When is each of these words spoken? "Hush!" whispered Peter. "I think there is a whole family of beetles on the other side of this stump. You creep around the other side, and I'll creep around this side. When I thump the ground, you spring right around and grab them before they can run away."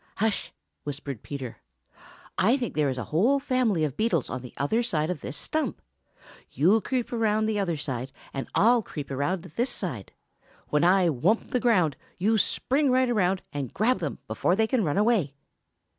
"Hush!" 0.15 0.51
whispered 0.83 1.21
Peter. 1.21 1.57
"I 2.35 2.57
think 2.57 2.73
there 2.73 2.89
is 2.89 2.97
a 2.97 3.03
whole 3.13 3.39
family 3.39 3.83
of 3.83 3.95
beetles 3.97 4.31
on 4.31 4.41
the 4.41 4.51
other 4.57 4.81
side 4.81 5.11
of 5.11 5.21
this 5.21 5.37
stump. 5.37 5.79
You 6.51 6.81
creep 6.81 7.13
around 7.13 7.45
the 7.45 7.59
other 7.59 7.77
side, 7.77 8.11
and 8.33 8.47
I'll 8.55 8.81
creep 8.81 9.11
around 9.11 9.43
this 9.57 9.69
side. 9.69 10.11
When 10.69 10.83
I 10.83 11.07
thump 11.09 11.49
the 11.51 11.59
ground, 11.59 11.97
you 12.17 12.39
spring 12.39 12.89
right 12.89 13.11
around 13.11 13.43
and 13.53 13.75
grab 13.75 13.99
them 13.99 14.17
before 14.27 14.55
they 14.55 14.65
can 14.65 14.83
run 14.83 14.97
away." 14.97 15.35